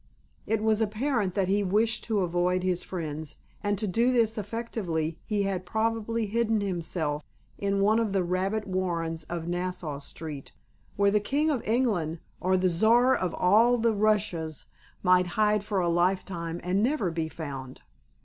It 0.47 0.63
was 0.63 0.81
apparent 0.81 1.35
that 1.35 1.47
he 1.47 1.61
wished 1.61 2.03
to 2.05 2.21
avoid 2.21 2.63
his 2.63 2.81
friends, 2.83 3.37
and 3.61 3.77
to 3.77 3.85
do 3.85 4.11
this 4.11 4.35
effectually 4.35 5.19
he 5.27 5.43
had 5.43 5.63
probably 5.63 6.25
hidden 6.25 6.59
himself 6.59 7.23
in 7.59 7.81
one 7.81 7.99
of 7.99 8.11
the 8.11 8.23
rabbit 8.23 8.65
warrens 8.67 9.25
of 9.25 9.47
Nassau 9.47 9.99
Street, 9.99 10.53
where 10.95 11.11
the 11.11 11.19
King 11.19 11.51
of 11.51 11.61
England 11.67 12.17
or 12.39 12.57
the 12.57 12.67
Czar 12.67 13.13
of 13.15 13.35
all 13.35 13.77
the 13.77 13.93
Russias 13.93 14.65
might 15.03 15.27
hide 15.37 15.63
for 15.63 15.79
a 15.79 15.87
lifetime 15.87 16.59
and 16.63 16.81
never 16.81 17.11
be 17.11 17.29
found. 17.29 17.83